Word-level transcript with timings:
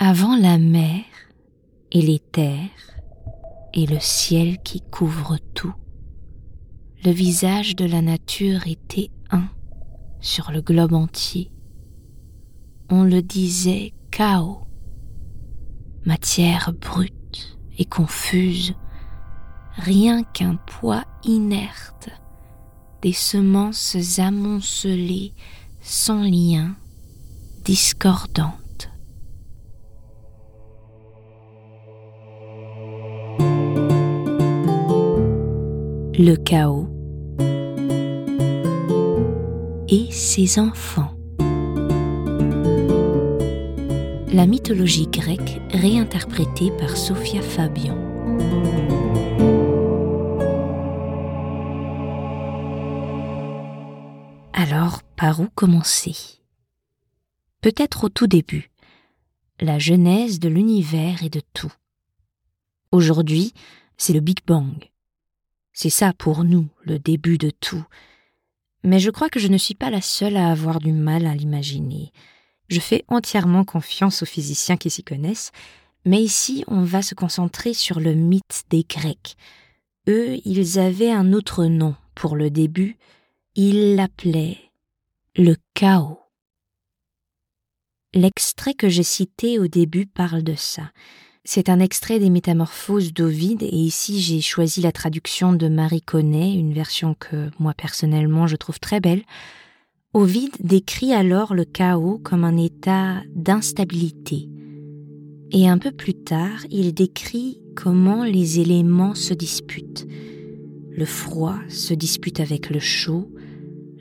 Avant 0.00 0.36
la 0.36 0.58
mer 0.58 1.02
et 1.90 2.00
les 2.00 2.20
terres 2.20 2.70
et 3.74 3.84
le 3.84 3.98
ciel 3.98 4.58
qui 4.62 4.80
couvre 4.80 5.38
tout, 5.54 5.74
le 7.04 7.10
visage 7.10 7.74
de 7.74 7.84
la 7.84 8.00
nature 8.00 8.68
était 8.68 9.10
un 9.32 9.48
sur 10.20 10.52
le 10.52 10.60
globe 10.60 10.92
entier. 10.92 11.50
On 12.90 13.02
le 13.02 13.22
disait 13.22 13.92
chaos, 14.12 14.60
matière 16.06 16.72
brute 16.80 17.58
et 17.76 17.84
confuse, 17.84 18.74
rien 19.74 20.22
qu'un 20.22 20.54
poids 20.54 21.06
inerte, 21.24 22.08
des 23.02 23.12
semences 23.12 24.20
amoncelées 24.20 25.34
sans 25.80 26.22
lien, 26.22 26.76
discordantes. 27.64 28.67
Le 36.20 36.34
chaos 36.34 36.88
et 39.88 40.10
ses 40.10 40.58
enfants. 40.58 41.16
La 44.32 44.46
mythologie 44.46 45.06
grecque 45.06 45.60
réinterprétée 45.70 46.72
par 46.72 46.96
Sophia 46.96 47.40
Fabian. 47.40 47.96
Alors, 54.54 55.04
par 55.14 55.38
où 55.38 55.46
commencer? 55.54 56.40
Peut-être 57.60 58.02
au 58.02 58.08
tout 58.08 58.26
début, 58.26 58.72
la 59.60 59.78
genèse 59.78 60.40
de 60.40 60.48
l'univers 60.48 61.22
et 61.22 61.30
de 61.30 61.42
tout. 61.54 61.72
Aujourd'hui, 62.90 63.52
c'est 63.96 64.12
le 64.12 64.20
Big 64.20 64.38
Bang. 64.44 64.90
C'est 65.80 65.90
ça 65.90 66.12
pour 66.12 66.42
nous, 66.42 66.68
le 66.82 66.98
début 66.98 67.38
de 67.38 67.50
tout. 67.50 67.86
Mais 68.82 68.98
je 68.98 69.12
crois 69.12 69.28
que 69.28 69.38
je 69.38 69.46
ne 69.46 69.56
suis 69.56 69.76
pas 69.76 69.90
la 69.90 70.00
seule 70.00 70.36
à 70.36 70.50
avoir 70.50 70.80
du 70.80 70.90
mal 70.90 71.24
à 71.24 71.36
l'imaginer. 71.36 72.10
Je 72.66 72.80
fais 72.80 73.04
entièrement 73.06 73.64
confiance 73.64 74.24
aux 74.24 74.26
physiciens 74.26 74.76
qui 74.76 74.90
s'y 74.90 75.04
connaissent, 75.04 75.52
mais 76.04 76.20
ici 76.20 76.64
on 76.66 76.82
va 76.82 77.00
se 77.00 77.14
concentrer 77.14 77.74
sur 77.74 78.00
le 78.00 78.14
mythe 78.14 78.64
des 78.70 78.82
Grecs. 78.82 79.36
Eux, 80.08 80.40
ils 80.44 80.80
avaient 80.80 81.12
un 81.12 81.32
autre 81.32 81.66
nom 81.66 81.94
pour 82.16 82.34
le 82.34 82.50
début, 82.50 82.96
ils 83.54 83.94
l'appelaient 83.94 84.58
le 85.36 85.54
chaos. 85.74 86.18
L'extrait 88.14 88.74
que 88.74 88.88
j'ai 88.88 89.04
cité 89.04 89.60
au 89.60 89.68
début 89.68 90.06
parle 90.06 90.42
de 90.42 90.56
ça. 90.56 90.90
C'est 91.50 91.70
un 91.70 91.80
extrait 91.80 92.18
des 92.18 92.28
Métamorphoses 92.28 93.14
d'Ovide 93.14 93.62
et 93.62 93.74
ici 93.74 94.20
j'ai 94.20 94.42
choisi 94.42 94.82
la 94.82 94.92
traduction 94.92 95.54
de 95.54 95.66
Marie 95.66 96.02
Connet, 96.02 96.52
une 96.52 96.74
version 96.74 97.16
que 97.18 97.48
moi 97.58 97.72
personnellement 97.72 98.46
je 98.46 98.56
trouve 98.56 98.78
très 98.78 99.00
belle. 99.00 99.22
Ovide 100.12 100.54
décrit 100.60 101.14
alors 101.14 101.54
le 101.54 101.64
chaos 101.64 102.20
comme 102.22 102.44
un 102.44 102.58
état 102.58 103.22
d'instabilité. 103.34 104.50
Et 105.50 105.66
un 105.66 105.78
peu 105.78 105.90
plus 105.90 106.12
tard, 106.12 106.66
il 106.68 106.92
décrit 106.92 107.62
comment 107.74 108.24
les 108.24 108.60
éléments 108.60 109.14
se 109.14 109.32
disputent. 109.32 110.06
Le 110.90 111.06
froid 111.06 111.56
se 111.70 111.94
dispute 111.94 112.40
avec 112.40 112.68
le 112.68 112.78
chaud, 112.78 113.26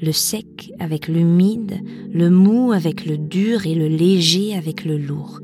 le 0.02 0.12
sec 0.12 0.74
avec 0.80 1.08
l'humide, 1.08 1.80
le 2.12 2.30
mou 2.30 2.74
avec 2.74 3.06
le 3.06 3.18
dur 3.18 3.66
et 3.66 3.74
le 3.74 3.88
léger 3.88 4.54
avec 4.54 4.84
le 4.84 4.98
lourd. 4.98 5.40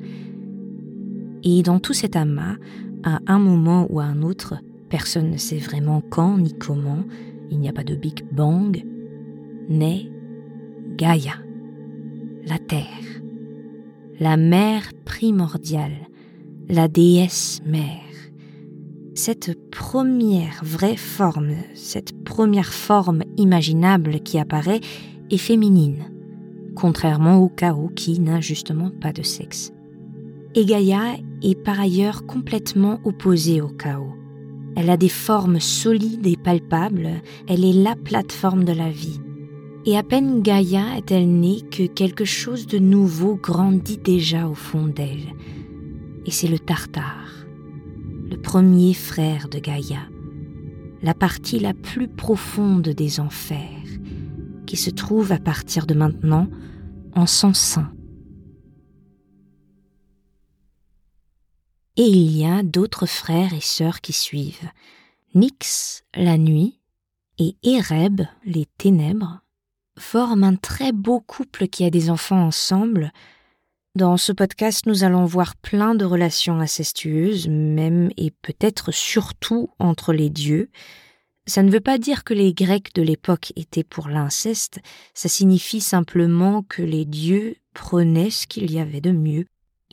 Et 1.43 1.61
dans 1.61 1.79
tout 1.79 1.93
cet 1.93 2.15
amas, 2.15 2.55
à 3.03 3.19
un 3.27 3.39
moment 3.39 3.87
ou 3.89 3.99
à 3.99 4.05
un 4.05 4.21
autre, 4.21 4.55
personne 4.89 5.29
ne 5.29 5.37
sait 5.37 5.57
vraiment 5.57 6.01
quand 6.09 6.37
ni 6.37 6.53
comment, 6.53 7.03
il 7.51 7.59
n'y 7.59 7.69
a 7.69 7.73
pas 7.73 7.83
de 7.83 7.95
Big 7.95 8.23
Bang, 8.31 8.83
naît 9.69 10.09
Gaïa, 10.95 11.33
la 12.45 12.59
Terre, 12.59 12.85
la 14.19 14.37
mère 14.37 14.91
primordiale, 15.05 16.07
la 16.69 16.87
déesse 16.87 17.61
mère. 17.65 17.99
Cette 19.15 19.69
première 19.69 20.63
vraie 20.63 20.95
forme, 20.95 21.51
cette 21.75 22.23
première 22.23 22.73
forme 22.73 23.23
imaginable 23.37 24.21
qui 24.21 24.39
apparaît 24.39 24.79
est 25.29 25.37
féminine, 25.37 26.05
contrairement 26.75 27.37
au 27.37 27.49
chaos 27.49 27.91
qui 27.95 28.19
n'a 28.19 28.41
justement 28.41 28.89
pas 28.89 29.11
de 29.13 29.21
sexe. 29.23 29.73
Et 30.55 30.65
Gaïa 30.65 31.15
est 31.41 31.55
par 31.55 31.79
ailleurs 31.79 32.27
complètement 32.27 32.99
opposée 33.05 33.59
au 33.59 33.69
chaos. 33.69 34.13
Elle 34.75 34.91
a 34.91 34.97
des 34.97 35.09
formes 35.09 35.59
solides 35.59 36.27
et 36.27 36.37
palpables, 36.37 37.09
elle 37.47 37.65
est 37.65 37.73
la 37.73 37.95
plateforme 37.95 38.63
de 38.63 38.71
la 38.73 38.89
vie. 38.89 39.19
Et 39.85 39.97
à 39.97 40.03
peine 40.03 40.41
Gaïa 40.41 40.95
est-elle 40.97 41.27
née 41.27 41.61
que 41.71 41.87
quelque 41.87 42.25
chose 42.25 42.67
de 42.67 42.77
nouveau 42.77 43.35
grandit 43.35 43.97
déjà 43.97 44.47
au 44.47 44.53
fond 44.53 44.85
d'elle. 44.85 45.33
Et 46.25 46.31
c'est 46.31 46.47
le 46.47 46.59
Tartare, 46.59 47.47
le 48.29 48.37
premier 48.37 48.93
frère 48.93 49.49
de 49.49 49.57
Gaïa, 49.57 50.07
la 51.01 51.15
partie 51.15 51.59
la 51.59 51.73
plus 51.73 52.07
profonde 52.07 52.89
des 52.89 53.19
enfers, 53.19 53.59
qui 54.67 54.77
se 54.77 54.91
trouve 54.91 55.31
à 55.31 55.39
partir 55.39 55.87
de 55.87 55.95
maintenant 55.95 56.47
en 57.15 57.25
son 57.25 57.53
sein. 57.53 57.91
Et 61.95 62.07
il 62.07 62.35
y 62.35 62.45
a 62.45 62.63
d'autres 62.63 63.05
frères 63.05 63.53
et 63.53 63.61
sœurs 63.61 64.01
qui 64.01 64.13
suivent. 64.13 64.69
Nyx, 65.35 66.03
la 66.15 66.37
nuit, 66.37 66.79
et 67.37 67.55
Ereb, 67.63 68.21
les 68.45 68.65
ténèbres, 68.77 69.41
forment 69.97 70.43
un 70.43 70.55
très 70.55 70.91
beau 70.91 71.19
couple 71.19 71.67
qui 71.67 71.85
a 71.85 71.89
des 71.89 72.09
enfants 72.09 72.43
ensemble. 72.43 73.11
Dans 73.95 74.17
ce 74.17 74.31
podcast, 74.31 74.87
nous 74.87 75.03
allons 75.03 75.25
voir 75.25 75.55
plein 75.55 75.93
de 75.93 76.05
relations 76.05 76.59
incestueuses, 76.59 77.47
même 77.47 78.09
et 78.17 78.31
peut-être 78.31 78.91
surtout 78.91 79.69
entre 79.77 80.13
les 80.13 80.29
dieux. 80.29 80.69
Ça 81.45 81.61
ne 81.61 81.71
veut 81.71 81.79
pas 81.79 81.99
dire 81.99 82.23
que 82.23 82.33
les 82.33 82.53
Grecs 82.53 82.93
de 82.95 83.01
l'époque 83.01 83.53
étaient 83.55 83.83
pour 83.83 84.07
l'inceste, 84.07 84.79
ça 85.13 85.29
signifie 85.29 85.81
simplement 85.81 86.63
que 86.63 86.81
les 86.81 87.05
dieux 87.05 87.57
prenaient 87.73 88.29
ce 88.29 88.47
qu'il 88.47 88.71
y 88.71 88.79
avait 88.79 89.01
de 89.01 89.11
mieux 89.11 89.45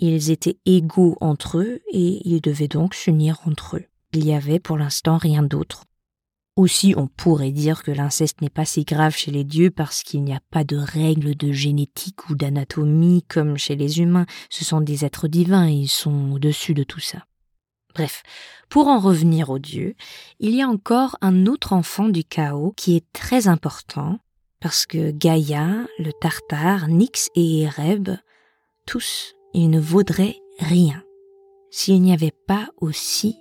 ils 0.09 0.31
étaient 0.31 0.59
égaux 0.67 1.17
entre 1.21 1.59
eux 1.59 1.81
et 1.93 2.27
ils 2.29 2.41
devaient 2.41 2.69
donc 2.69 2.95
s'unir 2.95 3.39
entre 3.47 3.77
eux. 3.77 3.85
Il 4.13 4.25
y 4.25 4.33
avait 4.33 4.59
pour 4.59 4.77
l'instant 4.77 5.19
rien 5.19 5.43
d'autre. 5.43 5.85
Aussi, 6.57 6.95
on 6.97 7.07
pourrait 7.07 7.53
dire 7.53 7.83
que 7.83 7.91
l'inceste 7.91 8.41
n'est 8.41 8.51
pas 8.51 8.65
si 8.65 8.85
grave 8.85 9.15
chez 9.15 9.31
les 9.31 9.45
dieux 9.45 9.71
parce 9.71 10.03
qu'il 10.03 10.25
n'y 10.25 10.35
a 10.35 10.41
pas 10.51 10.65
de 10.65 10.77
règles 10.77 11.37
de 11.37 11.53
génétique 11.53 12.29
ou 12.29 12.35
d'anatomie 12.35 13.23
comme 13.29 13.57
chez 13.57 13.77
les 13.77 14.01
humains. 14.01 14.27
Ce 14.51 14.65
sont 14.65 14.81
des 14.81 15.05
êtres 15.05 15.29
divins 15.29 15.69
et 15.69 15.73
ils 15.73 15.89
sont 15.89 16.33
au-dessus 16.33 16.75
de 16.75 16.83
tout 16.83 17.01
ça. 17.01 17.25
Bref, 17.95 18.23
pour 18.69 18.89
en 18.89 18.99
revenir 18.99 19.51
aux 19.51 19.59
dieux, 19.59 19.95
il 20.39 20.55
y 20.55 20.63
a 20.63 20.69
encore 20.69 21.17
un 21.23 21.47
autre 21.47 21.73
enfant 21.73 22.09
du 22.09 22.25
chaos 22.25 22.73
qui 22.77 22.97
est 22.97 23.07
très 23.13 23.49
important 23.49 24.19
parce 24.61 24.87
que 24.87 25.11
Gaïa, 25.11 25.87
le 25.99 26.13
Tartare, 26.13 26.89
Nyx 26.89 27.31
et 27.35 27.63
Ereb, 27.63 28.11
tous 28.87 29.35
il 29.55 29.71
ne 29.71 29.81
vaudrait 29.81 30.37
rien 30.59 31.03
s'il 31.71 32.03
n'y 32.03 32.13
avait 32.13 32.35
pas 32.47 32.69
aussi 32.81 33.37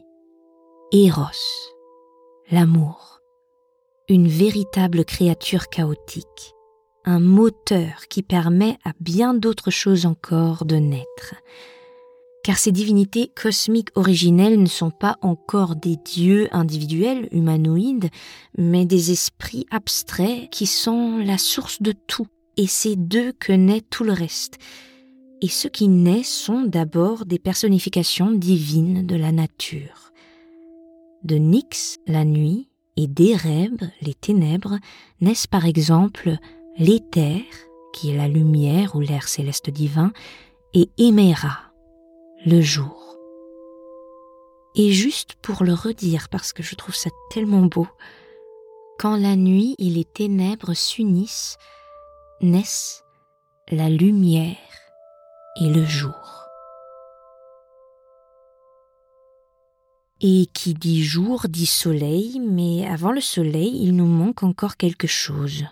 Eros, 0.91 1.69
l'amour, 2.51 3.21
une 4.07 4.27
véritable 4.27 5.05
créature 5.05 5.69
chaotique, 5.69 6.55
un 7.05 7.19
moteur 7.19 8.07
qui 8.09 8.23
permet 8.23 8.77
à 8.83 8.93
bien 8.99 9.33
d'autres 9.35 9.71
choses 9.71 10.05
encore 10.05 10.65
de 10.65 10.77
naître. 10.77 11.35
Car 12.43 12.57
ces 12.57 12.71
divinités 12.71 13.31
cosmiques 13.35 13.91
originelles 13.95 14.59
ne 14.59 14.67
sont 14.67 14.89
pas 14.89 15.17
encore 15.21 15.75
des 15.75 15.97
dieux 15.97 16.47
individuels, 16.51 17.27
humanoïdes, 17.31 18.09
mais 18.57 18.85
des 18.85 19.11
esprits 19.11 19.67
abstraits 19.69 20.49
qui 20.49 20.65
sont 20.65 21.17
la 21.17 21.37
source 21.37 21.81
de 21.81 21.91
tout, 21.91 22.27
et 22.57 22.65
c'est 22.65 22.95
d'eux 22.95 23.33
que 23.33 23.53
naît 23.53 23.81
tout 23.81 24.03
le 24.03 24.13
reste 24.13 24.57
et 25.41 25.47
ce 25.47 25.67
qui 25.67 25.87
naît 25.87 26.23
sont 26.23 26.63
d'abord 26.63 27.25
des 27.25 27.39
personnifications 27.39 28.31
divines 28.31 29.05
de 29.05 29.15
la 29.15 29.31
nature. 29.31 30.11
De 31.23 31.35
Nyx, 31.35 31.99
la 32.07 32.25
nuit, 32.25 32.69
et 32.97 33.07
d'Ereb, 33.07 33.81
les 34.01 34.13
ténèbres, 34.13 34.77
naissent 35.21 35.47
par 35.47 35.65
exemple 35.65 36.37
l'éther, 36.77 37.41
qui 37.93 38.11
est 38.11 38.17
la 38.17 38.27
lumière 38.27 38.95
ou 38.95 38.99
l'air 38.99 39.27
céleste 39.27 39.69
divin, 39.69 40.11
et 40.73 40.89
Éméra, 40.97 41.71
le 42.45 42.61
jour. 42.61 43.17
Et 44.75 44.91
juste 44.91 45.35
pour 45.41 45.63
le 45.63 45.73
redire, 45.73 46.27
parce 46.29 46.51
que 46.51 46.63
je 46.63 46.75
trouve 46.75 46.95
ça 46.95 47.09
tellement 47.31 47.65
beau, 47.65 47.87
quand 48.97 49.15
la 49.15 49.37
nuit 49.37 49.75
et 49.79 49.89
les 49.89 50.05
ténèbres 50.05 50.73
s'unissent, 50.73 51.57
naissent 52.41 53.03
la 53.71 53.89
lumière 53.89 54.57
et 55.61 55.69
le 55.69 55.85
jour. 55.85 56.47
Et 60.21 60.47
qui 60.53 60.73
dit 60.73 61.03
jour 61.03 61.47
dit 61.47 61.65
soleil, 61.65 62.39
mais 62.39 62.87
avant 62.87 63.11
le 63.11 63.21
soleil, 63.21 63.81
il 63.81 63.95
nous 63.95 64.05
manque 64.05 64.43
encore 64.43 64.77
quelque 64.77 65.07
chose. 65.07 65.65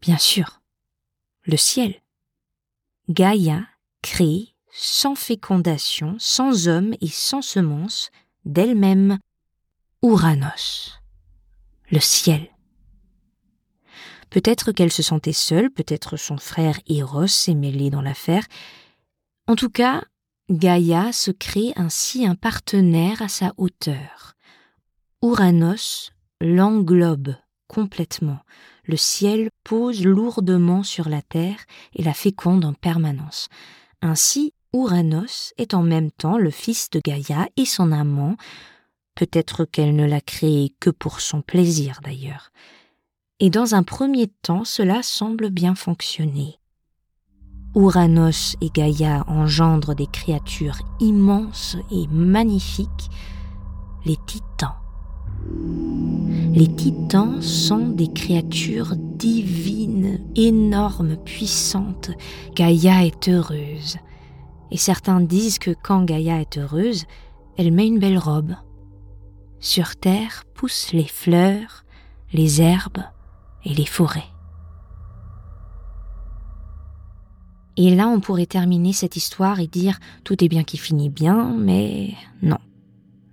Bien 0.00 0.18
sûr, 0.18 0.60
le 1.44 1.56
ciel. 1.56 1.94
Gaïa 3.08 3.64
crée, 4.02 4.54
sans 4.70 5.14
fécondation, 5.14 6.16
sans 6.18 6.68
homme 6.68 6.94
et 7.00 7.08
sans 7.08 7.42
semence, 7.42 8.10
d'elle-même, 8.44 9.18
Ouranos, 10.02 11.00
le 11.90 12.00
ciel. 12.00 12.48
Peut-être 14.30 14.72
qu'elle 14.72 14.92
se 14.92 15.02
sentait 15.02 15.32
seule, 15.32 15.70
peut-être 15.70 16.16
son 16.16 16.38
frère 16.38 16.80
Eros 16.88 17.28
s'est 17.28 17.54
mêlé 17.54 17.88
dans 17.88 18.02
l'affaire, 18.02 18.44
en 19.46 19.56
tout 19.56 19.70
cas, 19.70 20.04
Gaïa 20.50 21.12
se 21.12 21.30
crée 21.30 21.72
ainsi 21.76 22.26
un 22.26 22.34
partenaire 22.34 23.20
à 23.20 23.28
sa 23.28 23.52
hauteur. 23.58 24.34
Ouranos 25.20 26.12
l'englobe 26.40 27.34
complètement. 27.68 28.40
Le 28.84 28.96
ciel 28.96 29.50
pose 29.64 30.04
lourdement 30.04 30.82
sur 30.82 31.08
la 31.08 31.22
terre 31.22 31.64
et 31.94 32.02
la 32.02 32.14
féconde 32.14 32.64
en 32.64 32.72
permanence. 32.72 33.48
Ainsi, 34.02 34.52
Ouranos 34.72 35.52
est 35.56 35.74
en 35.74 35.82
même 35.82 36.10
temps 36.10 36.38
le 36.38 36.50
fils 36.50 36.90
de 36.90 37.00
Gaïa 37.04 37.48
et 37.56 37.64
son 37.64 37.92
amant. 37.92 38.36
Peut-être 39.14 39.64
qu'elle 39.64 39.94
ne 39.94 40.06
l'a 40.06 40.20
créé 40.20 40.74
que 40.80 40.90
pour 40.90 41.20
son 41.20 41.42
plaisir 41.42 42.00
d'ailleurs. 42.02 42.50
Et 43.40 43.50
dans 43.50 43.74
un 43.74 43.82
premier 43.82 44.28
temps, 44.28 44.64
cela 44.64 45.02
semble 45.02 45.50
bien 45.50 45.74
fonctionner. 45.74 46.58
Ouranos 47.74 48.56
et 48.60 48.70
Gaïa 48.70 49.24
engendrent 49.26 49.96
des 49.96 50.06
créatures 50.06 50.78
immenses 51.00 51.76
et 51.90 52.06
magnifiques, 52.08 53.10
les 54.04 54.16
titans. 54.26 54.76
Les 56.52 56.68
titans 56.68 57.42
sont 57.42 57.88
des 57.88 58.12
créatures 58.12 58.94
divines, 58.96 60.20
énormes, 60.36 61.16
puissantes. 61.16 62.10
Gaïa 62.54 63.04
est 63.04 63.28
heureuse. 63.28 63.96
Et 64.70 64.76
certains 64.76 65.20
disent 65.20 65.58
que 65.58 65.74
quand 65.82 66.04
Gaïa 66.04 66.40
est 66.40 66.58
heureuse, 66.58 67.06
elle 67.56 67.72
met 67.72 67.88
une 67.88 67.98
belle 67.98 68.18
robe. 68.18 68.54
Sur 69.58 69.96
terre 69.96 70.44
poussent 70.54 70.92
les 70.92 71.08
fleurs, 71.08 71.84
les 72.32 72.62
herbes 72.62 73.02
et 73.64 73.74
les 73.74 73.86
forêts. 73.86 74.33
Et 77.76 77.94
là, 77.94 78.08
on 78.08 78.20
pourrait 78.20 78.46
terminer 78.46 78.92
cette 78.92 79.16
histoire 79.16 79.58
et 79.58 79.66
dire 79.66 79.98
tout 80.22 80.42
est 80.44 80.48
bien 80.48 80.62
qui 80.62 80.78
finit 80.78 81.10
bien, 81.10 81.54
mais 81.58 82.14
non, 82.42 82.58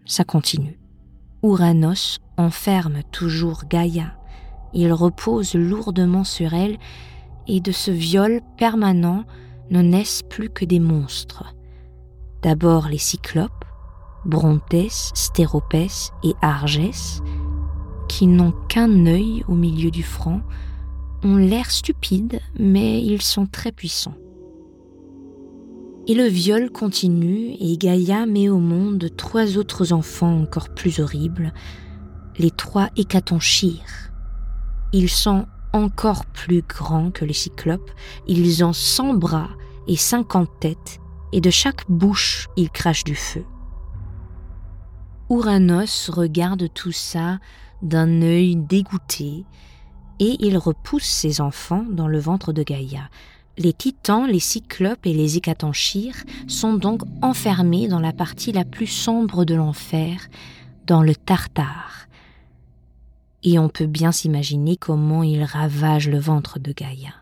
ça 0.06 0.24
continue. 0.24 0.80
Ouranos 1.44 2.20
enferme 2.38 3.02
toujours 3.12 3.64
Gaïa. 3.70 4.14
Il 4.74 4.94
repose 4.94 5.54
lourdement 5.54 6.24
sur 6.24 6.54
elle, 6.54 6.78
et 7.48 7.60
de 7.60 7.72
ce 7.72 7.92
viol 7.92 8.42
permanent 8.58 9.26
ne 9.70 9.82
naissent 9.82 10.24
plus 10.24 10.50
que 10.50 10.66
des 10.66 10.80
monstres. 10.80 11.56
D'abord 12.42 12.88
les 12.88 12.98
cyclopes, 12.98 13.66
Brontès, 14.26 15.12
Stéropès 15.14 16.12
et 16.24 16.34
Argès, 16.42 17.22
qui 18.08 18.28
n'ont 18.28 18.54
qu'un 18.70 19.06
œil 19.06 19.44
au 19.48 19.56
milieu 19.56 19.92
du 19.92 20.04
front, 20.04 20.42
ont 21.24 21.38
l'air 21.38 21.70
stupides, 21.72 22.40
mais 22.60 23.02
ils 23.02 23.22
sont 23.22 23.46
très 23.46 23.72
puissants. 23.72 24.16
Et 26.08 26.16
le 26.16 26.26
viol 26.26 26.72
continue 26.72 27.56
et 27.60 27.78
Gaïa 27.78 28.26
met 28.26 28.50
au 28.50 28.58
monde 28.58 29.10
trois 29.16 29.58
autres 29.58 29.94
enfants 29.94 30.42
encore 30.42 30.70
plus 30.70 31.00
horribles, 31.00 31.54
les 32.40 32.50
trois 32.50 32.90
hécatonchires. 32.96 34.12
Ils 34.94 35.10
sont 35.10 35.46
encore 35.74 36.26
plus 36.26 36.64
grands 36.64 37.12
que 37.12 37.24
les 37.24 37.34
cyclopes, 37.34 37.92
ils 38.28 38.64
ont 38.64 38.74
cent 38.74 39.14
bras 39.14 39.52
et 39.88 39.96
cinquante 39.96 40.50
têtes, 40.60 41.00
et 41.34 41.40
de 41.40 41.52
chaque 41.52 41.90
bouche 41.90 42.48
ils 42.58 42.72
crachent 42.72 43.04
du 43.04 43.16
feu. 43.16 43.46
Ouranos 45.30 46.10
regarde 46.10 46.68
tout 46.74 46.92
ça 46.92 47.40
d'un 47.84 48.22
œil 48.22 48.56
dégoûté, 48.56 49.46
et 50.20 50.36
il 50.40 50.58
repousse 50.58 51.06
ses 51.06 51.42
enfants 51.42 51.86
dans 51.90 52.08
le 52.08 52.20
ventre 52.20 52.54
de 52.54 52.64
Gaïa, 52.64 53.10
les 53.62 53.74
titans, 53.74 54.26
les 54.28 54.40
cyclopes 54.40 55.06
et 55.06 55.14
les 55.14 55.38
hécatonchires 55.38 56.24
sont 56.48 56.74
donc 56.74 57.04
enfermés 57.22 57.88
dans 57.88 58.00
la 58.00 58.12
partie 58.12 58.52
la 58.52 58.66
plus 58.66 58.88
sombre 58.88 59.46
de 59.46 59.56
l'enfer, 59.56 60.28
dans 60.88 61.04
le 61.04 61.16
Tartare. 61.16 62.08
Et 63.44 63.60
on 63.60 63.70
peut 63.70 63.88
bien 63.88 64.12
s'imaginer 64.12 64.78
comment 64.78 65.24
ils 65.24 65.44
ravagent 65.44 66.10
le 66.10 66.20
ventre 66.20 66.60
de 66.60 66.74
Gaïa. 66.74 67.14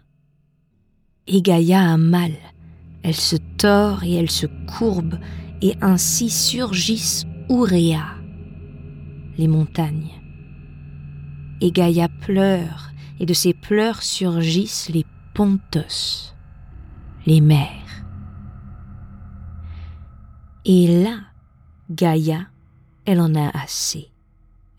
Et 1.27 1.41
Gaïa 1.41 1.81
a 1.81 1.97
mal. 1.97 2.31
Elle 3.03 3.15
se 3.15 3.37
tord 3.57 4.03
et 4.03 4.15
elle 4.15 4.31
se 4.31 4.47
courbe, 4.77 5.19
et 5.61 5.75
ainsi 5.81 6.29
surgissent 6.29 7.25
Ouréa, 7.49 8.05
les 9.37 9.47
montagnes. 9.47 10.11
Et 11.61 11.71
Gaïa 11.71 12.07
pleure, 12.21 12.91
et 13.19 13.25
de 13.25 13.33
ses 13.33 13.53
pleurs 13.53 14.03
surgissent 14.03 14.89
les 14.89 15.05
Pontos, 15.33 16.33
les 17.25 17.39
mers. 17.39 18.03
Et 20.65 21.03
là, 21.03 21.19
Gaïa, 21.89 22.47
elle 23.05 23.21
en 23.21 23.33
a 23.35 23.49
assez. 23.57 24.11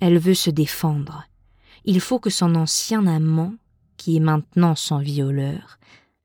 Elle 0.01 0.19
veut 0.19 0.35
se 0.35 0.51
défendre. 0.51 1.25
Il 1.85 2.01
faut 2.01 2.19
que 2.19 2.31
son 2.31 2.55
ancien 2.55 3.07
amant, 3.07 3.55
qui 3.97 4.17
est 4.17 4.21
maintenant 4.21 4.75
son 4.75 4.99
violeur, 4.99 5.79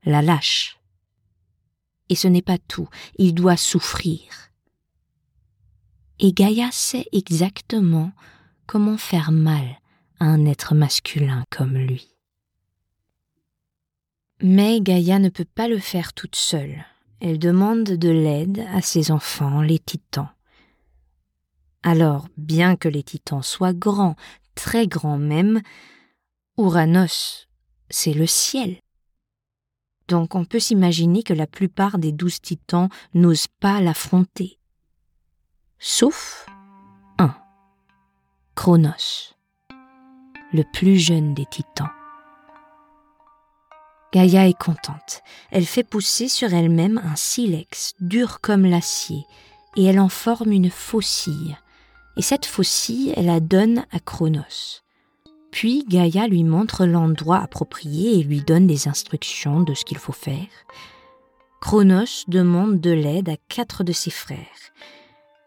la 0.03 0.21
lâche. 0.21 0.77
Et 2.09 2.15
ce 2.15 2.27
n'est 2.27 2.41
pas 2.41 2.57
tout, 2.57 2.89
il 3.17 3.33
doit 3.33 3.57
souffrir. 3.57 4.21
Et 6.19 6.33
Gaïa 6.33 6.69
sait 6.71 7.07
exactement 7.11 8.11
comment 8.67 8.97
faire 8.97 9.31
mal 9.31 9.79
à 10.19 10.25
un 10.25 10.45
être 10.45 10.75
masculin 10.75 11.43
comme 11.49 11.77
lui. 11.77 12.14
Mais 14.41 14.81
Gaïa 14.81 15.19
ne 15.19 15.29
peut 15.29 15.45
pas 15.45 15.67
le 15.67 15.79
faire 15.79 16.13
toute 16.13 16.35
seule. 16.35 16.85
Elle 17.21 17.39
demande 17.39 17.83
de 17.83 18.09
l'aide 18.09 18.65
à 18.73 18.81
ses 18.81 19.11
enfants, 19.11 19.61
les 19.61 19.79
titans. 19.79 20.29
Alors, 21.83 22.27
bien 22.37 22.75
que 22.75 22.89
les 22.89 23.03
titans 23.03 23.43
soient 23.43 23.73
grands, 23.73 24.15
très 24.55 24.87
grands 24.87 25.17
même, 25.17 25.61
Ouranos, 26.57 27.47
c'est 27.89 28.13
le 28.13 28.27
ciel. 28.27 28.77
Donc 30.07 30.35
on 30.35 30.45
peut 30.45 30.59
s'imaginer 30.59 31.23
que 31.23 31.33
la 31.33 31.47
plupart 31.47 31.97
des 31.97 32.11
douze 32.11 32.41
titans 32.41 32.89
n'osent 33.13 33.47
pas 33.59 33.81
l'affronter. 33.81 34.59
Sauf 35.79 36.45
un, 37.17 37.35
Chronos, 38.55 39.35
le 40.53 40.63
plus 40.73 40.97
jeune 40.97 41.33
des 41.33 41.45
titans. 41.45 41.94
Gaïa 44.15 44.47
est 44.47 44.57
contente. 44.57 45.23
Elle 45.51 45.65
fait 45.65 45.83
pousser 45.83 46.29
sur 46.29 46.53
elle-même 46.53 47.01
un 47.03 47.17
silex 47.17 47.95
dur 47.99 48.39
comme 48.39 48.65
l'acier, 48.65 49.25
et 49.75 49.83
elle 49.83 49.99
en 49.99 50.07
forme 50.07 50.53
une 50.53 50.69
faucille. 50.69 51.57
Et 52.15 52.21
cette 52.21 52.45
faucille, 52.45 53.13
elle 53.17 53.25
la 53.25 53.41
donne 53.41 53.85
à 53.91 53.99
Chronos. 53.99 54.79
Puis 55.51 55.83
Gaïa 55.89 56.27
lui 56.27 56.45
montre 56.45 56.85
l'endroit 56.85 57.39
approprié 57.39 58.17
et 58.17 58.23
lui 58.23 58.39
donne 58.39 58.67
des 58.67 58.87
instructions 58.87 59.59
de 59.59 59.73
ce 59.73 59.83
qu'il 59.83 59.97
faut 59.97 60.13
faire. 60.13 60.47
Chronos 61.59 62.23
demande 62.29 62.79
de 62.79 62.91
l'aide 62.91 63.27
à 63.27 63.35
quatre 63.49 63.83
de 63.83 63.91
ses 63.91 64.11
frères. 64.11 64.39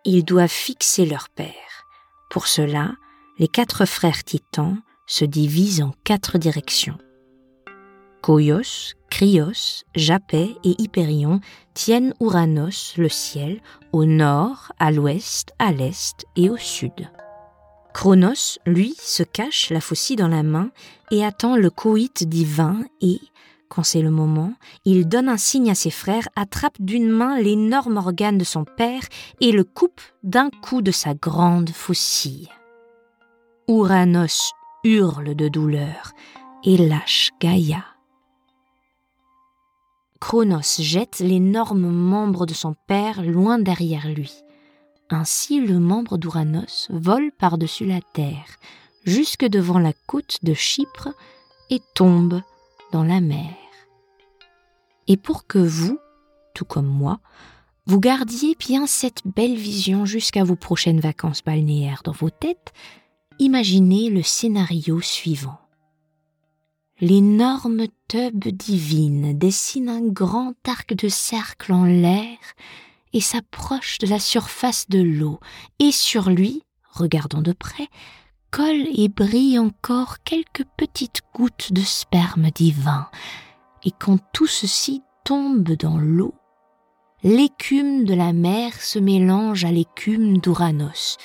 Ils 0.05 0.27
doivent 0.27 0.51
fixer 0.51 1.07
leur 1.07 1.31
père. 1.31 1.87
Pour 2.29 2.47
cela, 2.47 2.93
les 3.39 3.49
quatre 3.49 3.87
frères 3.87 4.25
titans 4.25 4.77
se 5.07 5.25
divisent 5.25 5.81
en 5.81 5.95
quatre 6.05 6.37
directions. 6.37 6.99
Koios, 8.29 8.93
Krios, 9.09 9.85
Japet 9.95 10.55
et 10.63 10.75
Hyperion 10.77 11.41
tiennent 11.73 12.13
Ouranos, 12.21 12.93
le 12.99 13.09
ciel, 13.09 13.63
au 13.95 14.05
nord, 14.05 14.71
à 14.79 14.93
l'ouest, 14.93 15.55
à 15.59 15.73
l'est 15.73 16.27
et 16.37 16.51
au 16.51 16.59
sud. 16.59 17.09
Chronos, 17.95 18.59
lui, 18.67 18.95
se 19.01 19.23
cache 19.23 19.71
la 19.71 19.81
faucille 19.81 20.17
dans 20.17 20.29
la 20.29 20.43
main 20.43 20.69
et 21.11 21.25
attend 21.25 21.57
le 21.57 21.71
coït 21.71 22.29
divin 22.29 22.83
et, 23.01 23.19
quand 23.71 23.83
c'est 23.83 24.03
le 24.03 24.11
moment, 24.11 24.53
il 24.85 25.09
donne 25.09 25.31
un 25.31 25.39
signe 25.39 25.71
à 25.71 25.75
ses 25.75 25.89
frères, 25.89 26.29
attrape 26.37 26.77
d'une 26.81 27.09
main 27.09 27.41
l'énorme 27.41 27.97
organe 27.97 28.37
de 28.37 28.45
son 28.45 28.65
père 28.65 29.05
et 29.41 29.53
le 29.53 29.65
coupe 29.65 30.03
d'un 30.23 30.51
coup 30.51 30.83
de 30.83 30.91
sa 30.91 31.15
grande 31.15 31.71
faucille. 31.71 32.51
Ouranos 33.69 34.53
hurle 34.85 35.35
de 35.35 35.49
douleur 35.49 36.13
et 36.63 36.77
lâche 36.77 37.31
Gaïa. 37.41 37.87
Chronos 40.21 40.81
jette 40.81 41.21
l'énorme 41.21 41.89
membre 41.89 42.45
de 42.45 42.55
son 42.55 42.75
père 42.87 43.23
loin 43.23 43.59
derrière 43.59 44.09
lui. 44.09 44.33
Ainsi 45.11 45.61
le 45.61 45.79
membre 45.79 46.19
d'Ouranos 46.19 46.89
vole 46.91 47.31
par-dessus 47.33 47.87
la 47.87 48.01
terre, 48.13 48.57
jusque 49.05 49.45
devant 49.45 49.79
la 49.79 49.93
côte 50.07 50.39
de 50.43 50.55
Chypre, 50.55 51.09
et 51.71 51.81
tombe 51.95 52.43
dans 52.93 53.05
la 53.05 53.21
mer. 53.21 53.55
Et 55.07 55.17
pour 55.17 55.47
que 55.47 55.59
vous, 55.59 55.99
tout 56.55 56.65
comme 56.65 56.87
moi, 56.87 57.21
vous 57.87 58.01
gardiez 58.01 58.55
bien 58.59 58.87
cette 58.87 59.23
belle 59.25 59.57
vision 59.57 60.05
jusqu'à 60.05 60.45
vos 60.45 60.57
prochaines 60.57 61.01
vacances 61.01 61.43
balnéaires 61.43 62.03
dans 62.05 62.13
vos 62.13 62.31
têtes, 62.31 62.73
imaginez 63.39 64.11
le 64.11 64.23
scénario 64.23 65.01
suivant. 65.01 65.59
L'énorme 67.01 67.85
tube 68.09 68.49
divine 68.49 69.39
dessine 69.39 69.89
un 69.89 70.01
grand 70.01 70.55
arc 70.67 70.95
de 70.95 71.09
cercle 71.09 71.73
en 71.73 71.85
l'air 71.85 72.39
et 73.13 73.21
s'approche 73.21 73.99
de 73.99 74.09
la 74.09 74.19
surface 74.19 74.89
de 74.89 75.01
l'eau, 75.01 75.39
et 75.79 75.93
sur 75.93 76.29
lui, 76.29 76.65
regardant 76.91 77.41
de 77.41 77.53
près, 77.53 77.87
colle 78.51 78.85
et 78.93 79.09
brille 79.09 79.61
encore 79.61 80.25
quelques 80.25 80.65
petites 80.77 81.21
gouttes 81.37 81.73
de 81.73 81.83
sperme 81.83 82.51
divin, 82.51 83.09
et 83.85 83.93
quand 83.93 84.19
tout 84.33 84.49
ceci 84.49 85.03
tombe 85.25 85.71
dans 85.71 85.99
l'eau, 85.99 86.35
l'écume 87.23 88.07
de 88.07 88.15
la 88.15 88.33
mer 88.33 88.75
se 88.75 88.99
mélange 88.99 89.65
à 89.65 89.71
l'écume 89.71 90.39
d'Ouranos, 90.39 91.17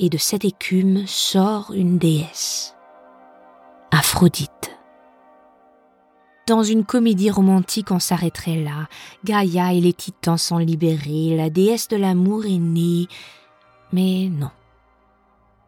et 0.00 0.08
de 0.08 0.18
cette 0.18 0.44
écume 0.44 1.06
sort 1.06 1.70
une 1.74 1.96
déesse, 1.96 2.74
Aphrodite. 3.92 4.79
Dans 6.50 6.64
une 6.64 6.84
comédie 6.84 7.30
romantique, 7.30 7.92
on 7.92 8.00
s'arrêterait 8.00 8.60
là. 8.60 8.88
Gaïa 9.24 9.72
et 9.72 9.80
les 9.80 9.92
titans 9.92 10.36
sont 10.36 10.58
libérés, 10.58 11.36
la 11.36 11.48
déesse 11.48 11.86
de 11.86 11.96
l'amour 11.96 12.44
est 12.44 12.58
née. 12.58 13.06
Mais 13.92 14.28
non. 14.28 14.50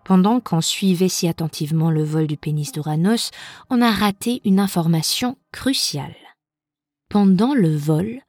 Pendant 0.02 0.40
qu'on 0.40 0.60
suivait 0.60 1.08
si 1.08 1.28
attentivement 1.28 1.92
le 1.92 2.02
vol 2.02 2.26
du 2.26 2.36
pénis 2.36 2.72
d'Ouranos, 2.72 3.30
on 3.70 3.80
a 3.80 3.92
raté 3.92 4.40
une 4.44 4.58
information 4.58 5.38
cruciale. 5.52 6.16
Pendant 7.08 7.54
le 7.54 7.76
vol, 7.76 8.20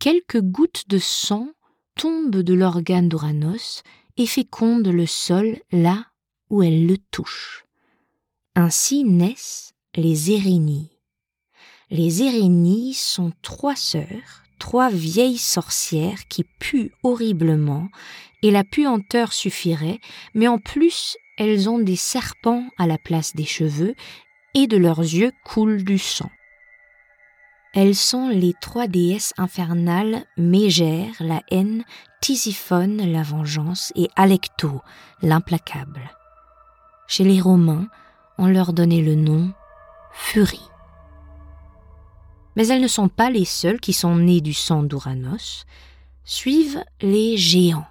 quelques 0.00 0.40
gouttes 0.40 0.88
de 0.88 0.98
sang 0.98 1.46
tombent 1.94 2.42
de 2.42 2.54
l'organe 2.54 3.08
d'Ouranos 3.08 3.84
et 4.16 4.26
fécondent 4.26 4.88
le 4.88 5.06
sol 5.06 5.60
là 5.70 6.06
où 6.48 6.64
elles 6.64 6.88
le 6.88 6.98
touchent. 7.12 7.66
Ainsi 8.56 9.04
naissent 9.04 9.74
les 9.94 10.32
Érénies. 10.32 10.89
Les 11.92 12.22
Érénies 12.22 12.94
sont 12.94 13.32
trois 13.42 13.74
sœurs, 13.74 14.44
trois 14.60 14.90
vieilles 14.90 15.38
sorcières 15.38 16.28
qui 16.28 16.44
puent 16.44 16.92
horriblement, 17.02 17.88
et 18.42 18.52
la 18.52 18.62
puanteur 18.62 19.32
suffirait, 19.32 19.98
mais 20.32 20.46
en 20.46 20.58
plus 20.58 21.16
elles 21.36 21.68
ont 21.68 21.80
des 21.80 21.96
serpents 21.96 22.64
à 22.78 22.86
la 22.86 22.96
place 22.96 23.34
des 23.34 23.44
cheveux, 23.44 23.96
et 24.54 24.68
de 24.68 24.76
leurs 24.76 25.00
yeux 25.00 25.32
coule 25.44 25.82
du 25.82 25.98
sang. 25.98 26.30
Elles 27.74 27.96
sont 27.96 28.28
les 28.28 28.54
trois 28.60 28.86
déesses 28.86 29.32
infernales 29.36 30.24
Mégère, 30.36 31.14
la 31.18 31.40
haine, 31.50 31.84
Tisiphone, 32.20 33.10
la 33.10 33.22
vengeance, 33.22 33.92
et 33.96 34.08
Alecto, 34.14 34.80
l'implacable. 35.22 36.10
Chez 37.08 37.24
les 37.24 37.40
Romains, 37.40 37.88
on 38.38 38.46
leur 38.46 38.72
donnait 38.72 39.02
le 39.02 39.16
nom 39.16 39.52
Furie. 40.12 40.69
Mais 42.56 42.68
elles 42.68 42.82
ne 42.82 42.88
sont 42.88 43.08
pas 43.08 43.30
les 43.30 43.44
seules 43.44 43.80
qui 43.80 43.92
sont 43.92 44.16
nées 44.16 44.40
du 44.40 44.54
sang 44.54 44.82
d'Ouranos. 44.82 45.64
Suivent 46.24 46.82
les 47.00 47.36
géants, 47.36 47.86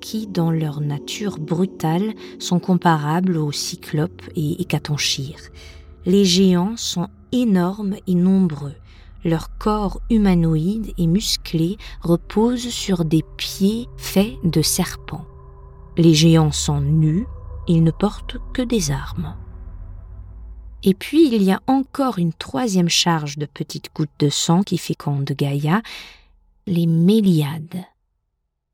qui, 0.00 0.26
dans 0.26 0.50
leur 0.50 0.80
nature 0.80 1.38
brutale, 1.38 2.14
sont 2.38 2.60
comparables 2.60 3.36
aux 3.36 3.52
cyclopes 3.52 4.28
et 4.36 4.60
hécatonchires. 4.60 5.50
Les 6.06 6.24
géants 6.24 6.76
sont 6.76 7.08
énormes 7.32 7.96
et 8.06 8.14
nombreux. 8.14 8.74
Leur 9.24 9.56
corps 9.58 10.00
humanoïde 10.08 10.92
et 10.96 11.06
musclé 11.06 11.76
repose 12.00 12.70
sur 12.70 13.04
des 13.04 13.22
pieds 13.36 13.86
faits 13.98 14.36
de 14.44 14.62
serpents. 14.62 15.26
Les 15.98 16.14
géants 16.14 16.52
sont 16.52 16.80
nus, 16.80 17.26
ils 17.68 17.82
ne 17.82 17.90
portent 17.90 18.38
que 18.54 18.62
des 18.62 18.90
armes. 18.90 19.36
Et 20.82 20.94
puis 20.94 21.28
il 21.28 21.42
y 21.42 21.52
a 21.52 21.60
encore 21.66 22.18
une 22.18 22.32
troisième 22.32 22.88
charge 22.88 23.36
de 23.36 23.46
petites 23.46 23.90
gouttes 23.94 24.08
de 24.18 24.30
sang 24.30 24.62
qui 24.62 24.78
féconde 24.78 25.30
Gaïa, 25.32 25.82
les 26.66 26.86
méliades. 26.86 27.84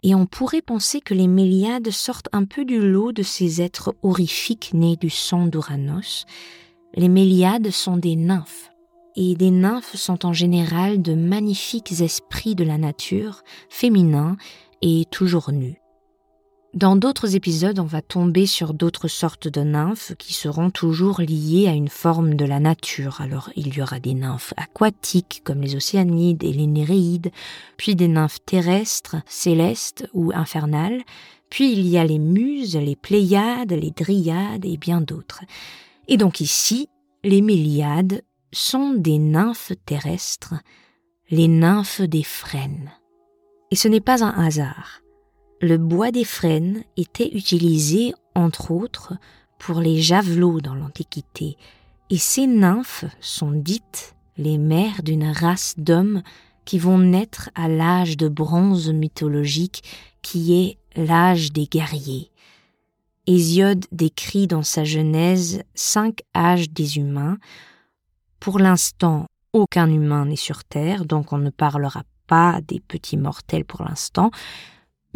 Et 0.03 0.15
on 0.15 0.27
pourrait 0.27 0.63
penser 0.63 1.01
que 1.01 1.15
les 1.15 1.27
méliades 1.27 1.91
sortent 1.91 2.29
un 2.33 2.45
peu 2.45 2.65
du 2.65 2.81
lot 2.81 3.11
de 3.11 3.25
ces 3.25 3.61
êtres 3.61 3.95
horrifiques 4.03 4.71
nés 4.73 4.97
du 4.97 5.11
sang 5.11 5.47
d'Uranos. 5.47 6.27
Les 6.95 7.09
méliades 7.09 7.71
sont 7.71 7.97
des 7.97 8.15
nymphes, 8.15 8.71
et 9.17 9.35
des 9.35 9.51
nymphes 9.51 9.97
sont 9.97 10.25
en 10.25 10.33
général 10.33 11.03
de 11.03 11.15
magnifiques 11.15 12.01
esprits 12.01 12.55
de 12.55 12.63
la 12.63 12.79
nature, 12.79 13.43
féminins 13.69 14.37
et 14.81 15.07
toujours 15.11 15.51
nus. 15.51 15.81
Dans 16.76 16.95
d'autres 16.95 17.35
épisodes, 17.35 17.78
on 17.78 17.87
va 17.87 18.02
tomber 18.02 18.45
sur 18.45 18.75
d'autres 18.75 19.09
sortes 19.09 19.49
de 19.49 19.62
nymphes 19.62 20.12
qui 20.18 20.35
seront 20.35 20.68
toujours 20.68 21.23
liées 21.23 21.68
à 21.68 21.73
une 21.73 21.88
forme 21.88 22.35
de 22.35 22.45
la 22.45 22.61
nature. 22.61 23.23
Alors 23.23 23.49
il 23.56 23.75
y 23.75 23.80
aura 23.80 23.99
des 23.99 24.12
nymphes 24.12 24.52
aquatiques 24.59 25.40
comme 25.42 25.62
les 25.62 25.75
océanides 25.75 26.45
et 26.45 26.52
les 26.52 26.66
néréides, 26.66 27.30
puis 27.78 27.97
des 27.97 28.09
nymphes 28.09 28.45
terrestres, 28.45 29.16
célestes 29.25 30.06
ou 30.12 30.33
infernales, 30.35 31.02
puis 31.49 31.73
il 31.73 31.88
y 31.88 31.97
a 31.97 32.04
les 32.04 32.18
muses, 32.18 32.76
les 32.76 32.95
pléiades, 32.95 33.73
les 33.73 33.90
dryades 33.90 34.66
et 34.66 34.76
bien 34.76 35.00
d'autres. 35.00 35.45
Et 36.09 36.18
donc 36.18 36.40
ici, 36.42 36.90
les 37.25 37.40
méliades 37.40 38.23
sont 38.52 38.92
des 38.92 39.16
nymphes 39.16 39.73
terrestres, 39.87 40.52
les 41.30 41.49
nymphes 41.49 42.02
des 42.02 42.23
frênes. 42.23 42.90
Et 43.71 43.76
ce 43.76 43.88
n'est 43.88 44.00
pas 44.02 44.23
un 44.23 44.45
hasard. 44.45 45.00
Le 45.61 45.79
bois 45.79 46.11
des 46.11 46.25
frênes 46.25 46.85
était 46.99 47.35
utilisé, 47.35 48.13
entre 48.35 48.73
autres, 48.73 49.15
pour 49.59 49.81
les 49.81 50.03
javelots 50.03 50.61
dans 50.61 50.75
l'Antiquité, 50.75 51.57
et 52.11 52.19
ces 52.19 52.47
nymphes 52.47 53.07
sont 53.21 53.53
dites 53.53 54.15
les 54.37 54.59
mères 54.59 55.03
d'une 55.03 55.31
race 55.31 55.75
d'hommes 55.79 56.23
qui 56.67 56.79
vont 56.79 56.99
naître 56.99 57.49
à 57.55 57.69
l'âge 57.69 58.19
de 58.19 58.29
bronze 58.29 58.91
mythologique 58.91 59.83
qui 60.21 60.53
est 60.55 60.79
l'âge 60.95 61.53
des 61.53 61.67
guerriers. 61.67 62.31
Hésiode 63.27 63.87
décrit 63.93 64.47
dans 64.47 64.63
sa 64.63 64.85
Genèse 64.85 65.63
cinq 65.75 66.21
âges 66.37 66.71
des 66.71 66.99
humains, 66.99 67.39
pour 68.41 68.59
l'instant, 68.59 69.27
aucun 69.55 69.89
humain 69.89 70.27
n'est 70.27 70.37
sur 70.37 70.65
Terre, 70.65 71.07
donc 71.07 71.33
on 71.33 71.39
ne 71.39 71.51
parlera 71.51 72.03
pas 72.27 72.61
des 72.61 72.81
petits 72.81 73.17
mortels 73.17 73.65
pour 73.65 73.83
l'instant. 73.85 74.31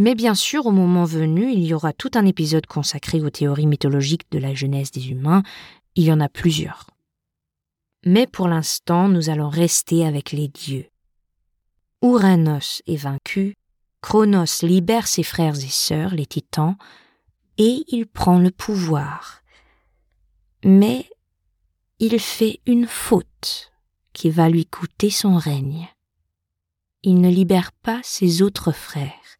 Mais 0.00 0.14
bien 0.14 0.34
sûr, 0.34 0.64
au 0.64 0.70
moment 0.70 1.04
venu, 1.04 1.52
il 1.52 1.62
y 1.62 1.74
aura 1.74 1.92
tout 1.92 2.12
un 2.14 2.24
épisode 2.24 2.64
consacré 2.64 3.20
aux 3.20 3.28
théories 3.28 3.66
mythologiques 3.66 4.30
de 4.30 4.38
la 4.38 4.54
jeunesse 4.54 4.90
des 4.90 5.10
humains. 5.10 5.42
Il 5.94 6.04
y 6.04 6.10
en 6.10 6.20
a 6.20 6.30
plusieurs. 6.30 6.86
Mais 8.06 8.26
pour 8.26 8.48
l'instant, 8.48 9.10
nous 9.10 9.28
allons 9.28 9.50
rester 9.50 10.06
avec 10.06 10.32
les 10.32 10.48
dieux. 10.48 10.86
Ouranos 12.00 12.80
est 12.86 12.96
vaincu, 12.96 13.58
Chronos 14.00 14.62
libère 14.62 15.06
ses 15.06 15.22
frères 15.22 15.58
et 15.58 15.68
sœurs, 15.68 16.14
les 16.14 16.24
titans, 16.24 16.76
et 17.58 17.84
il 17.88 18.06
prend 18.06 18.38
le 18.38 18.50
pouvoir. 18.50 19.42
Mais 20.64 21.10
il 21.98 22.18
fait 22.18 22.60
une 22.64 22.86
faute 22.86 23.70
qui 24.14 24.30
va 24.30 24.48
lui 24.48 24.64
coûter 24.64 25.10
son 25.10 25.36
règne. 25.36 25.90
Il 27.02 27.20
ne 27.20 27.28
libère 27.28 27.72
pas 27.72 28.00
ses 28.02 28.40
autres 28.40 28.72
frères, 28.72 29.36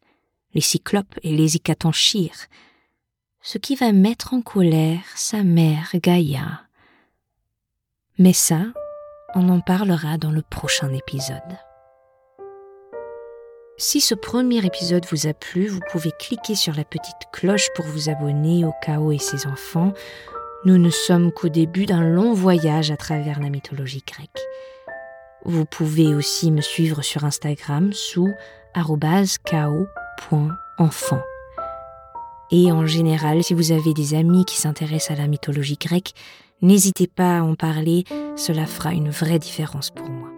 les 0.53 0.61
cyclopes 0.61 1.19
et 1.23 1.35
les 1.35 1.55
hécatonchires, 1.55 2.47
ce 3.41 3.57
qui 3.57 3.75
va 3.75 3.91
mettre 3.91 4.33
en 4.33 4.41
colère 4.41 5.03
sa 5.15 5.43
mère 5.43 5.91
Gaïa. 5.95 6.61
Mais 8.17 8.33
ça, 8.33 8.61
on 9.33 9.49
en 9.49 9.61
parlera 9.61 10.17
dans 10.17 10.31
le 10.31 10.41
prochain 10.41 10.93
épisode. 10.93 11.57
Si 13.77 13.99
ce 13.99 14.13
premier 14.13 14.63
épisode 14.63 15.05
vous 15.09 15.25
a 15.25 15.33
plu, 15.33 15.67
vous 15.67 15.79
pouvez 15.91 16.11
cliquer 16.19 16.55
sur 16.55 16.75
la 16.75 16.83
petite 16.83 17.31
cloche 17.31 17.69
pour 17.75 17.85
vous 17.85 18.09
abonner 18.09 18.63
au 18.63 18.73
chaos 18.83 19.11
et 19.11 19.17
ses 19.17 19.47
enfants 19.47 19.93
nous 20.63 20.77
ne 20.77 20.91
sommes 20.91 21.31
qu'au 21.31 21.49
début 21.49 21.87
d'un 21.87 22.07
long 22.07 22.33
voyage 22.33 22.91
à 22.91 22.97
travers 22.97 23.39
la 23.39 23.49
mythologie 23.49 24.03
grecque. 24.05 24.29
Vous 25.43 25.65
pouvez 25.65 26.13
aussi 26.13 26.51
me 26.51 26.61
suivre 26.61 27.01
sur 27.01 27.25
Instagram 27.25 27.91
sous 27.93 28.29
Et 32.51 32.71
en 32.71 32.85
général, 32.85 33.43
si 33.43 33.53
vous 33.53 33.71
avez 33.71 33.93
des 33.93 34.13
amis 34.13 34.45
qui 34.45 34.57
s'intéressent 34.57 35.17
à 35.17 35.21
la 35.21 35.27
mythologie 35.27 35.77
grecque, 35.79 36.13
n'hésitez 36.61 37.07
pas 37.07 37.39
à 37.39 37.43
en 37.43 37.55
parler, 37.55 38.03
cela 38.35 38.65
fera 38.65 38.91
une 38.91 39.09
vraie 39.09 39.39
différence 39.39 39.89
pour 39.89 40.09
moi. 40.09 40.29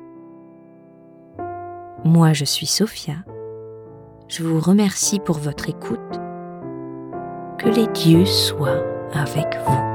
Moi, 2.05 2.33
je 2.33 2.45
suis 2.45 2.67
Sophia. 2.67 3.15
Je 4.27 4.43
vous 4.43 4.59
remercie 4.59 5.19
pour 5.19 5.37
votre 5.37 5.69
écoute. 5.69 5.99
Que 7.57 7.69
les 7.69 7.87
dieux 7.87 8.25
soient 8.25 8.83
avec 9.13 9.47
vous. 9.65 9.92